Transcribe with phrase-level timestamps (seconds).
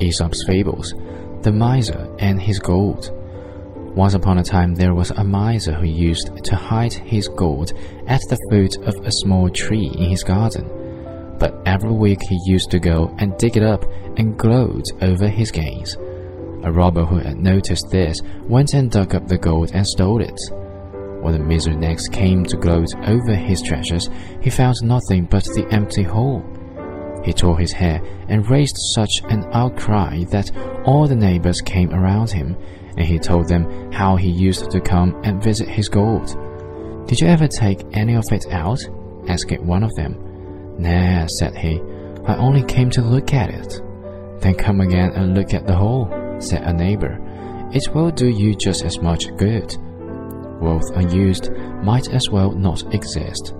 [0.00, 0.94] Aesop's Fables
[1.42, 3.12] The Miser and His Gold.
[3.94, 7.72] Once upon a time, there was a miser who used to hide his gold
[8.06, 10.68] at the foot of a small tree in his garden.
[11.38, 13.84] But every week he used to go and dig it up
[14.16, 15.96] and gloat over his gains.
[16.64, 20.38] A robber who had noticed this went and dug up the gold and stole it.
[21.22, 24.08] When the miser next came to gloat over his treasures,
[24.40, 26.44] he found nothing but the empty hole.
[27.28, 30.50] He tore his hair and raised such an outcry that
[30.86, 32.56] all the neighbors came around him,
[32.96, 36.34] and he told them how he used to come and visit his gold.
[37.06, 38.80] Did you ever take any of it out?
[39.28, 40.16] asked one of them.
[40.78, 41.82] Nah, said he.
[42.24, 43.78] I only came to look at it.
[44.40, 46.08] Then come again and look at the hole,
[46.38, 47.20] said a neighbor.
[47.74, 49.76] It will do you just as much good.
[50.62, 51.52] Wealth unused
[51.82, 53.52] might as well not exist.